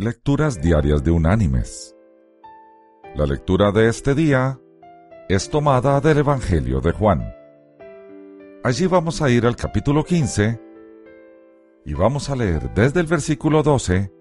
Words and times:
Lecturas 0.00 0.62
Diarias 0.62 1.02
de 1.02 1.10
Unánimes. 1.10 1.92
La 3.16 3.26
lectura 3.26 3.72
de 3.72 3.88
este 3.88 4.14
día 4.14 4.60
es 5.28 5.50
tomada 5.50 6.00
del 6.00 6.18
Evangelio 6.18 6.80
de 6.80 6.92
Juan. 6.92 7.34
Allí 8.62 8.86
vamos 8.86 9.20
a 9.22 9.28
ir 9.28 9.44
al 9.44 9.56
capítulo 9.56 10.04
15 10.04 10.60
y 11.84 11.94
vamos 11.94 12.30
a 12.30 12.36
leer 12.36 12.72
desde 12.74 13.00
el 13.00 13.06
versículo 13.06 13.64
12 13.64 14.12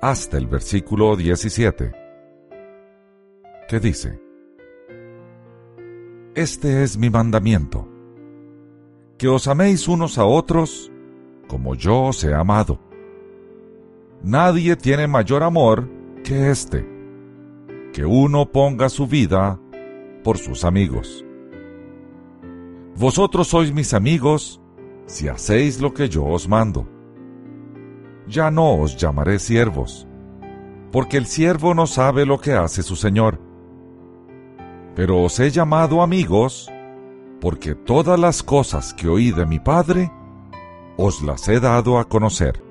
hasta 0.00 0.38
el 0.38 0.46
versículo 0.46 1.14
17, 1.16 1.92
que 3.68 3.78
dice, 3.78 4.22
Este 6.34 6.82
es 6.82 6.96
mi 6.96 7.10
mandamiento, 7.10 7.86
que 9.18 9.28
os 9.28 9.48
améis 9.48 9.86
unos 9.86 10.16
a 10.16 10.24
otros 10.24 10.90
como 11.46 11.74
yo 11.74 12.04
os 12.04 12.24
he 12.24 12.32
amado 12.32 12.89
Nadie 14.22 14.76
tiene 14.76 15.06
mayor 15.06 15.42
amor 15.42 15.88
que 16.22 16.50
este, 16.50 16.86
que 17.94 18.04
uno 18.04 18.52
ponga 18.52 18.90
su 18.90 19.06
vida 19.06 19.58
por 20.22 20.36
sus 20.36 20.64
amigos. 20.64 21.24
Vosotros 22.96 23.48
sois 23.48 23.72
mis 23.72 23.94
amigos 23.94 24.60
si 25.06 25.28
hacéis 25.28 25.80
lo 25.80 25.94
que 25.94 26.10
yo 26.10 26.26
os 26.26 26.46
mando. 26.46 26.86
Ya 28.28 28.50
no 28.50 28.74
os 28.74 28.98
llamaré 28.98 29.38
siervos, 29.38 30.06
porque 30.92 31.16
el 31.16 31.24
siervo 31.24 31.74
no 31.74 31.86
sabe 31.86 32.26
lo 32.26 32.38
que 32.38 32.52
hace 32.52 32.82
su 32.82 32.96
Señor. 32.96 33.40
Pero 34.94 35.22
os 35.22 35.40
he 35.40 35.50
llamado 35.50 36.02
amigos, 36.02 36.70
porque 37.40 37.74
todas 37.74 38.20
las 38.20 38.42
cosas 38.42 38.92
que 38.92 39.08
oí 39.08 39.30
de 39.30 39.46
mi 39.46 39.60
Padre, 39.60 40.12
os 40.98 41.22
las 41.22 41.48
he 41.48 41.58
dado 41.58 41.98
a 41.98 42.04
conocer. 42.06 42.69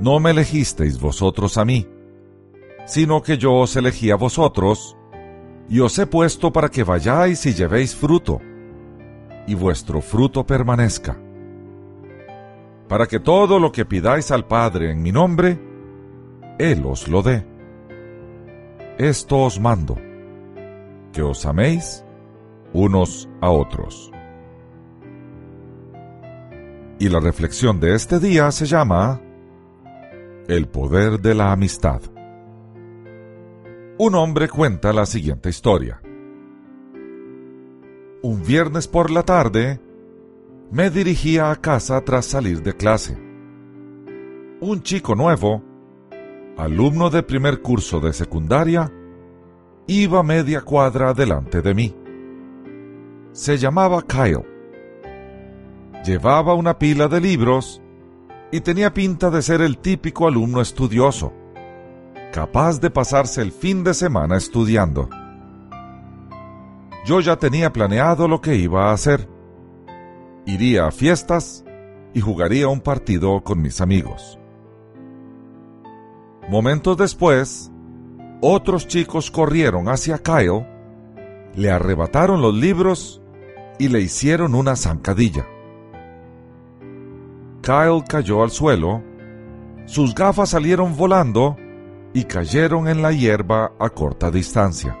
No 0.00 0.18
me 0.18 0.30
elegisteis 0.30 0.98
vosotros 0.98 1.58
a 1.58 1.64
mí, 1.66 1.86
sino 2.86 3.22
que 3.22 3.36
yo 3.36 3.52
os 3.52 3.76
elegí 3.76 4.10
a 4.10 4.16
vosotros, 4.16 4.96
y 5.68 5.80
os 5.80 5.98
he 5.98 6.06
puesto 6.06 6.50
para 6.50 6.70
que 6.70 6.84
vayáis 6.84 7.44
y 7.44 7.52
llevéis 7.52 7.94
fruto, 7.94 8.40
y 9.46 9.54
vuestro 9.54 10.00
fruto 10.00 10.46
permanezca, 10.46 11.20
para 12.88 13.06
que 13.06 13.20
todo 13.20 13.60
lo 13.60 13.70
que 13.70 13.84
pidáis 13.84 14.30
al 14.30 14.46
Padre 14.46 14.90
en 14.90 15.02
mi 15.02 15.12
nombre, 15.12 15.60
Él 16.58 16.82
os 16.86 17.06
lo 17.06 17.22
dé. 17.22 17.46
Esto 18.96 19.44
os 19.44 19.60
mando, 19.60 19.98
que 21.12 21.20
os 21.20 21.44
améis 21.44 22.04
unos 22.72 23.28
a 23.42 23.50
otros. 23.50 24.10
Y 26.98 27.08
la 27.08 27.20
reflexión 27.20 27.80
de 27.80 27.94
este 27.94 28.18
día 28.18 28.50
se 28.50 28.66
llama 28.66 29.20
el 30.50 30.66
poder 30.66 31.20
de 31.20 31.32
la 31.32 31.52
amistad. 31.52 32.02
Un 33.98 34.16
hombre 34.16 34.48
cuenta 34.48 34.92
la 34.92 35.06
siguiente 35.06 35.48
historia. 35.48 36.02
Un 38.22 38.42
viernes 38.44 38.88
por 38.88 39.12
la 39.12 39.22
tarde, 39.22 39.78
me 40.72 40.90
dirigía 40.90 41.52
a 41.52 41.56
casa 41.56 42.00
tras 42.00 42.26
salir 42.26 42.64
de 42.64 42.72
clase. 42.74 43.16
Un 44.60 44.82
chico 44.82 45.14
nuevo, 45.14 45.62
alumno 46.56 47.10
de 47.10 47.22
primer 47.22 47.62
curso 47.62 48.00
de 48.00 48.12
secundaria, 48.12 48.92
iba 49.86 50.24
media 50.24 50.62
cuadra 50.62 51.14
delante 51.14 51.62
de 51.62 51.74
mí. 51.74 51.94
Se 53.30 53.56
llamaba 53.56 54.02
Kyle. 54.02 54.44
Llevaba 56.04 56.54
una 56.54 56.76
pila 56.76 57.06
de 57.06 57.20
libros 57.20 57.80
y 58.52 58.60
tenía 58.60 58.92
pinta 58.92 59.30
de 59.30 59.42
ser 59.42 59.60
el 59.60 59.78
típico 59.78 60.26
alumno 60.26 60.60
estudioso, 60.60 61.32
capaz 62.32 62.80
de 62.80 62.90
pasarse 62.90 63.42
el 63.42 63.52
fin 63.52 63.84
de 63.84 63.94
semana 63.94 64.36
estudiando. 64.36 65.08
Yo 67.06 67.20
ya 67.20 67.36
tenía 67.36 67.72
planeado 67.72 68.28
lo 68.28 68.40
que 68.40 68.56
iba 68.56 68.90
a 68.90 68.92
hacer. 68.92 69.28
Iría 70.46 70.86
a 70.86 70.90
fiestas 70.90 71.64
y 72.12 72.20
jugaría 72.20 72.68
un 72.68 72.80
partido 72.80 73.42
con 73.42 73.62
mis 73.62 73.80
amigos. 73.80 74.38
Momentos 76.48 76.96
después, 76.96 77.70
otros 78.40 78.88
chicos 78.88 79.30
corrieron 79.30 79.88
hacia 79.88 80.18
Kyle, 80.18 80.66
le 81.54 81.70
arrebataron 81.70 82.42
los 82.42 82.54
libros 82.54 83.22
y 83.78 83.88
le 83.88 84.00
hicieron 84.00 84.54
una 84.54 84.76
zancadilla. 84.76 85.46
Kyle 87.70 88.02
cayó 88.02 88.42
al 88.42 88.50
suelo, 88.50 89.00
sus 89.84 90.12
gafas 90.12 90.48
salieron 90.48 90.96
volando 90.96 91.56
y 92.12 92.24
cayeron 92.24 92.88
en 92.88 93.00
la 93.00 93.12
hierba 93.12 93.70
a 93.78 93.90
corta 93.90 94.28
distancia. 94.28 94.98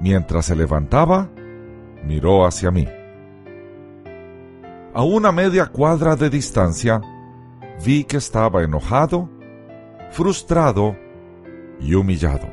Mientras 0.00 0.46
se 0.46 0.54
levantaba, 0.54 1.28
miró 2.04 2.46
hacia 2.46 2.70
mí. 2.70 2.86
A 4.94 5.02
una 5.02 5.32
media 5.32 5.66
cuadra 5.66 6.14
de 6.14 6.30
distancia, 6.30 7.00
vi 7.84 8.04
que 8.04 8.18
estaba 8.18 8.62
enojado, 8.62 9.28
frustrado 10.12 10.96
y 11.80 11.94
humillado. 11.94 12.48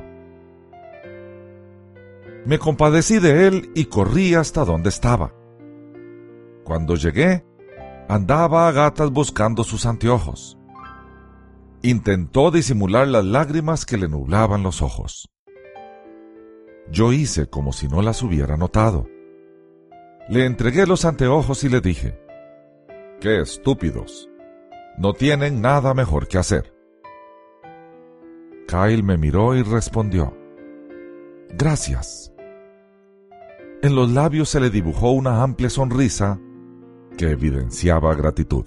Me 2.47 2.57
compadecí 2.57 3.19
de 3.19 3.45
él 3.45 3.69
y 3.75 3.85
corrí 3.85 4.33
hasta 4.33 4.65
donde 4.65 4.89
estaba. 4.89 5.35
Cuando 6.63 6.95
llegué, 6.95 7.45
Andaba 8.07 8.67
a 8.67 8.71
gatas 8.71 9.09
buscando 9.09 9.63
sus 9.63 9.87
anteojos. 9.87 10.59
Intentó 11.81 12.51
disimular 12.51 13.07
las 13.07 13.25
lágrimas 13.25 13.85
que 13.85 13.97
le 13.97 14.07
nublaban 14.07 14.61
los 14.61 14.83
ojos. 14.83 15.27
Yo 16.91 17.11
hice 17.11 17.47
como 17.47 17.73
si 17.73 17.87
no 17.87 18.03
las 18.03 18.21
hubiera 18.21 18.57
notado. 18.57 19.07
Le 20.29 20.45
entregué 20.45 20.85
los 20.85 21.03
anteojos 21.03 21.63
y 21.63 21.69
le 21.69 21.81
dije, 21.81 22.19
¡Qué 23.19 23.41
estúpidos! 23.41 24.29
No 24.99 25.13
tienen 25.13 25.59
nada 25.61 25.95
mejor 25.95 26.27
que 26.27 26.37
hacer. 26.37 26.75
Kyle 28.67 29.01
me 29.01 29.17
miró 29.17 29.55
y 29.55 29.63
respondió, 29.63 30.37
Gracias. 31.49 32.31
En 33.81 33.95
los 33.95 34.11
labios 34.11 34.49
se 34.49 34.59
le 34.59 34.69
dibujó 34.69 35.11
una 35.11 35.41
amplia 35.41 35.71
sonrisa 35.71 36.39
que 37.15 37.29
evidenciaba 37.31 38.13
gratitud. 38.15 38.65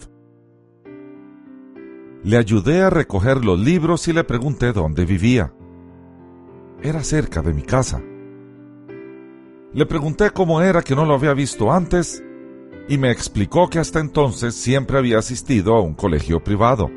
Le 2.25 2.36
ayudé 2.36 2.82
a 2.82 2.91
recoger 2.91 3.44
los 3.44 3.59
libros 3.59 4.09
y 4.09 4.12
le 4.12 4.25
pregunté 4.25 4.72
dónde 4.72 5.04
vivía. 5.04 5.53
Era 6.82 7.03
cerca 7.04 7.42
de 7.42 7.54
mi 7.54 7.62
casa. 7.62 8.03
Le 9.72 9.86
pregunté 9.86 10.31
cómo 10.31 10.60
era 10.60 10.82
que 10.82 10.97
no 10.97 11.04
lo 11.04 11.14
había 11.14 11.34
visto 11.34 11.72
antes 11.72 12.22
y 12.88 12.98
me 12.98 13.10
explicó 13.10 13.69
que 13.69 13.78
hasta 13.78 14.00
entonces 14.00 14.54
siempre 14.54 14.98
había 14.98 15.19
asistido 15.19 15.75
a 15.76 15.82
un 15.82 15.94
colegio 15.94 16.42
privado. 16.42 16.91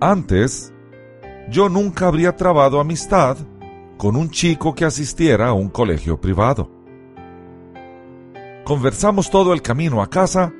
Antes, 0.00 0.74
yo 1.48 1.68
nunca 1.68 2.08
habría 2.08 2.36
trabado 2.36 2.80
amistad 2.80 3.38
con 3.96 4.16
un 4.16 4.30
chico 4.30 4.74
que 4.74 4.84
asistiera 4.84 5.48
a 5.48 5.52
un 5.52 5.68
colegio 5.68 6.20
privado. 6.20 6.75
Conversamos 8.66 9.30
todo 9.30 9.52
el 9.52 9.62
camino 9.62 10.02
a 10.02 10.10
casa 10.10 10.52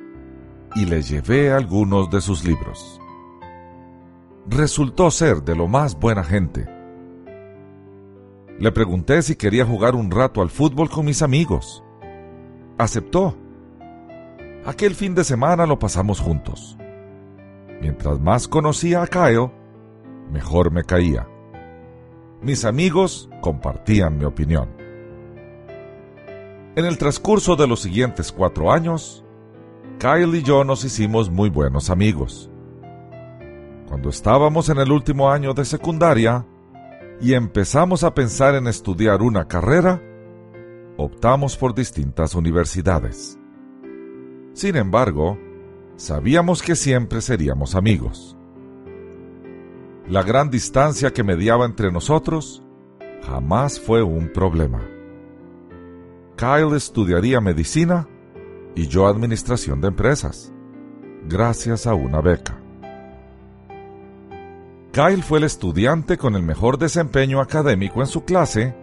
y 0.75 0.85
le 0.85 1.01
llevé 1.01 1.51
algunos 1.51 2.09
de 2.09 2.21
sus 2.21 2.45
libros. 2.45 3.01
Resultó 4.47 5.11
ser 5.11 5.43
de 5.43 5.57
lo 5.57 5.67
más 5.67 5.99
buena 5.99 6.23
gente. 6.23 6.65
Le 8.59 8.71
pregunté 8.71 9.21
si 9.23 9.35
quería 9.35 9.65
jugar 9.65 9.93
un 9.93 10.09
rato 10.09 10.41
al 10.41 10.49
fútbol 10.49 10.89
con 10.89 11.03
mis 11.03 11.21
amigos. 11.21 11.83
Aceptó. 12.77 13.35
Aquel 14.65 14.95
fin 14.95 15.13
de 15.13 15.25
semana 15.25 15.65
lo 15.65 15.77
pasamos 15.77 16.21
juntos. 16.21 16.77
Mientras 17.81 18.21
más 18.21 18.47
conocía 18.47 19.03
a 19.03 19.07
Kyle, 19.07 19.51
mejor 20.31 20.71
me 20.71 20.85
caía. 20.85 21.27
Mis 22.41 22.63
amigos 22.63 23.29
compartían 23.41 24.17
mi 24.17 24.23
opinión. 24.23 24.76
En 26.77 26.85
el 26.85 26.99
transcurso 26.99 27.55
de 27.55 27.65
los 27.65 27.79
siguientes 27.79 28.31
cuatro 28.31 28.71
años, 28.71 29.25
Kyle 29.97 30.37
y 30.37 30.43
yo 30.43 30.63
nos 30.63 30.85
hicimos 30.85 31.31
muy 31.31 31.49
buenos 31.49 31.89
amigos. 31.89 32.51
Cuando 33.87 34.09
estábamos 34.09 34.69
en 34.69 34.77
el 34.77 34.91
último 34.91 35.31
año 35.31 35.55
de 35.55 35.65
secundaria 35.65 36.45
y 37.19 37.33
empezamos 37.33 38.03
a 38.03 38.13
pensar 38.13 38.53
en 38.53 38.67
estudiar 38.67 39.23
una 39.23 39.47
carrera, 39.47 39.99
optamos 40.97 41.57
por 41.57 41.73
distintas 41.73 42.35
universidades. 42.35 43.39
Sin 44.53 44.75
embargo, 44.75 45.39
sabíamos 45.95 46.61
que 46.61 46.75
siempre 46.75 47.21
seríamos 47.21 47.73
amigos. 47.73 48.37
La 50.07 50.21
gran 50.21 50.51
distancia 50.51 51.11
que 51.11 51.23
mediaba 51.23 51.65
entre 51.65 51.91
nosotros 51.91 52.61
jamás 53.25 53.79
fue 53.79 54.03
un 54.03 54.31
problema. 54.31 54.96
Kyle 56.37 56.75
estudiaría 56.75 57.41
medicina 57.41 58.07
y 58.75 58.85
yo 58.85 59.07
administración 59.07 59.81
de 59.81 59.87
empresas, 59.87 60.53
gracias 61.27 61.87
a 61.87 61.95
una 61.95 62.21
beca. 62.21 62.61
Kyle 64.91 65.23
fue 65.23 65.39
el 65.39 65.45
estudiante 65.45 66.15
con 66.15 66.35
el 66.35 66.43
mejor 66.43 66.77
desempeño 66.77 67.41
académico 67.41 68.01
en 68.01 68.05
su 68.05 68.23
clase 68.23 68.75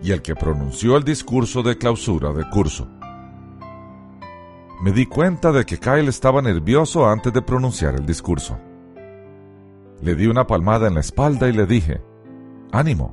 y 0.00 0.12
el 0.12 0.22
que 0.22 0.36
pronunció 0.36 0.96
el 0.96 1.02
discurso 1.02 1.64
de 1.64 1.76
clausura 1.76 2.32
del 2.32 2.48
curso. 2.48 2.86
Me 4.80 4.92
di 4.92 5.06
cuenta 5.06 5.50
de 5.50 5.66
que 5.66 5.78
Kyle 5.78 6.08
estaba 6.08 6.40
nervioso 6.42 7.08
antes 7.08 7.32
de 7.32 7.42
pronunciar 7.42 7.96
el 7.96 8.06
discurso. 8.06 8.56
Le 10.00 10.14
di 10.14 10.28
una 10.28 10.46
palmada 10.46 10.86
en 10.86 10.94
la 10.94 11.00
espalda 11.00 11.48
y 11.48 11.52
le 11.52 11.66
dije, 11.66 12.00
Ánimo, 12.70 13.12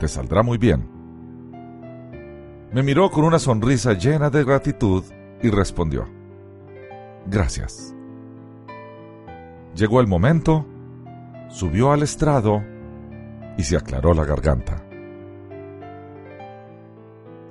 te 0.00 0.08
saldrá 0.08 0.42
muy 0.42 0.58
bien. 0.58 0.91
Me 2.72 2.82
miró 2.82 3.10
con 3.10 3.24
una 3.24 3.38
sonrisa 3.38 3.92
llena 3.92 4.30
de 4.30 4.44
gratitud 4.44 5.04
y 5.42 5.50
respondió, 5.50 6.08
Gracias. 7.26 7.94
Llegó 9.74 10.00
el 10.00 10.06
momento, 10.06 10.66
subió 11.48 11.92
al 11.92 12.02
estrado 12.02 12.62
y 13.58 13.62
se 13.62 13.76
aclaró 13.76 14.14
la 14.14 14.24
garganta. 14.24 14.84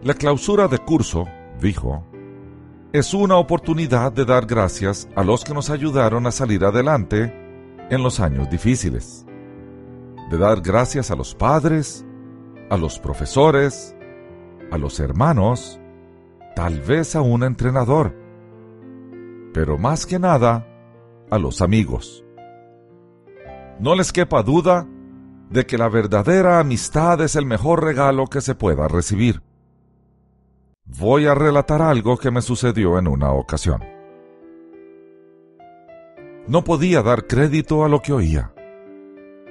La 0.04 0.16
clausura 0.16 0.68
de 0.68 0.80
curso, 0.80 1.28
dijo, 1.60 2.04
es 2.92 3.14
una 3.14 3.38
oportunidad 3.38 4.12
de 4.12 4.26
dar 4.26 4.48
gracias 4.48 5.08
a 5.16 5.24
los 5.24 5.44
que 5.44 5.54
nos 5.54 5.70
ayudaron 5.70 6.26
a 6.26 6.32
salir 6.32 6.66
adelante 6.66 7.34
en 7.90 8.04
los 8.04 8.20
años 8.20 8.50
difíciles. 8.50 9.26
De 10.32 10.38
dar 10.38 10.62
gracias 10.62 11.12
a 11.12 11.16
los 11.16 11.36
padres, 11.36 12.06
a 12.70 12.78
los 12.78 13.00
profesores, 13.00 13.96
a 14.72 14.78
los 14.78 15.00
hermanos, 15.00 15.80
tal 16.56 16.80
vez 16.80 17.16
a 17.16 17.22
un 17.22 17.44
entrenador, 17.44 18.16
pero 19.54 19.78
más 19.78 20.06
que 20.06 20.18
nada 20.18 20.66
a 21.30 21.38
los 21.38 21.62
amigos. 21.62 22.24
No 23.80 23.96
les 23.96 24.12
quepa 24.12 24.42
duda 24.44 24.88
de 25.50 25.66
que 25.66 25.78
la 25.78 25.90
verdadera 25.90 26.60
amistad 26.60 27.22
es 27.22 27.36
el 27.36 27.46
mejor 27.46 27.84
regalo 27.84 28.28
que 28.28 28.40
se 28.42 28.56
pueda 28.56 28.88
recibir. 28.88 29.42
Voy 30.86 31.26
a 31.26 31.36
relatar 31.36 31.82
algo 31.82 32.18
que 32.18 32.32
me 32.32 32.42
sucedió 32.42 32.98
en 32.98 33.08
una 33.08 33.32
ocasión. 33.32 33.84
No 36.48 36.64
podía 36.64 37.02
dar 37.02 37.28
crédito 37.28 37.84
a 37.84 37.90
lo 37.90 38.02
que 38.02 38.14
oía. 38.14 38.54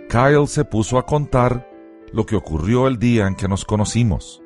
Kyle 0.08 0.46
se 0.46 0.64
puso 0.64 0.98
a 0.98 1.06
contar 1.06 1.68
lo 2.12 2.26
que 2.26 2.36
ocurrió 2.36 2.88
el 2.88 2.98
día 2.98 3.26
en 3.26 3.36
que 3.36 3.48
nos 3.48 3.64
conocimos. 3.64 4.42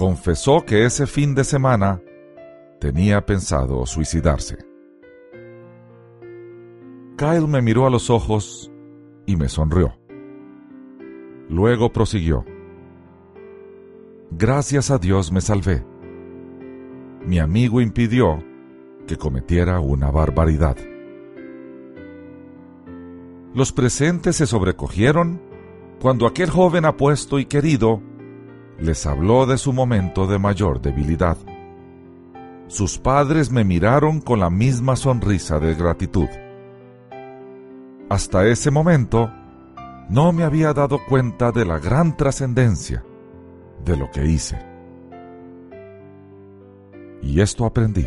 Confesó 0.00 0.64
que 0.64 0.86
ese 0.86 1.06
fin 1.06 1.34
de 1.34 1.44
semana 1.44 2.00
tenía 2.80 3.26
pensado 3.26 3.84
suicidarse. 3.84 4.56
Kyle 7.18 7.46
me 7.46 7.60
miró 7.60 7.86
a 7.86 7.90
los 7.90 8.08
ojos 8.08 8.72
y 9.26 9.36
me 9.36 9.50
sonrió. 9.50 9.92
Luego 11.50 11.92
prosiguió. 11.92 12.46
Gracias 14.30 14.90
a 14.90 14.96
Dios 14.96 15.30
me 15.32 15.42
salvé. 15.42 15.84
Mi 17.26 17.38
amigo 17.38 17.82
impidió 17.82 18.42
que 19.06 19.18
cometiera 19.18 19.80
una 19.80 20.10
barbaridad. 20.10 20.78
Los 23.52 23.70
presentes 23.70 24.36
se 24.36 24.46
sobrecogieron 24.46 25.42
cuando 26.00 26.26
aquel 26.26 26.48
joven 26.48 26.86
apuesto 26.86 27.38
y 27.38 27.44
querido 27.44 28.00
les 28.80 29.06
habló 29.06 29.46
de 29.46 29.58
su 29.58 29.72
momento 29.72 30.26
de 30.26 30.38
mayor 30.38 30.80
debilidad. 30.80 31.36
Sus 32.68 32.98
padres 32.98 33.50
me 33.50 33.64
miraron 33.64 34.20
con 34.20 34.40
la 34.40 34.48
misma 34.48 34.96
sonrisa 34.96 35.58
de 35.58 35.74
gratitud. 35.74 36.28
Hasta 38.08 38.46
ese 38.46 38.70
momento, 38.70 39.30
no 40.08 40.32
me 40.32 40.44
había 40.44 40.72
dado 40.72 40.98
cuenta 41.04 41.52
de 41.52 41.64
la 41.64 41.78
gran 41.78 42.16
trascendencia 42.16 43.04
de 43.84 43.96
lo 43.96 44.10
que 44.10 44.26
hice. 44.26 44.58
Y 47.22 47.40
esto 47.40 47.66
aprendí. 47.66 48.06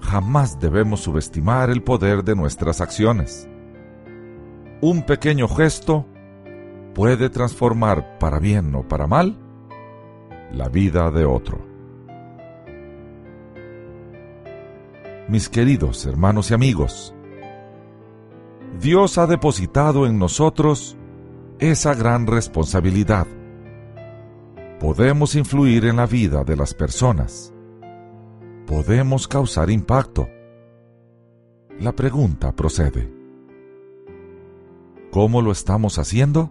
Jamás 0.00 0.58
debemos 0.58 1.00
subestimar 1.00 1.70
el 1.70 1.82
poder 1.82 2.24
de 2.24 2.34
nuestras 2.34 2.80
acciones. 2.80 3.48
Un 4.80 5.04
pequeño 5.04 5.46
gesto 5.48 6.06
puede 6.94 7.30
transformar 7.30 8.18
para 8.18 8.38
bien 8.38 8.74
o 8.74 8.86
para 8.86 9.06
mal 9.06 9.38
la 10.52 10.68
vida 10.68 11.10
de 11.10 11.24
otro. 11.24 11.58
Mis 15.28 15.48
queridos 15.48 16.04
hermanos 16.06 16.50
y 16.50 16.54
amigos, 16.54 17.14
Dios 18.80 19.18
ha 19.18 19.26
depositado 19.26 20.06
en 20.06 20.18
nosotros 20.18 20.96
esa 21.58 21.94
gran 21.94 22.26
responsabilidad 22.26 23.26
podemos 24.82 25.36
influir 25.36 25.84
en 25.84 25.94
la 25.94 26.06
vida 26.06 26.42
de 26.42 26.56
las 26.56 26.74
personas. 26.74 27.54
Podemos 28.66 29.28
causar 29.28 29.70
impacto. 29.70 30.28
La 31.78 31.92
pregunta 31.92 32.50
procede. 32.50 33.08
¿Cómo 35.12 35.40
lo 35.40 35.52
estamos 35.52 36.00
haciendo? 36.00 36.50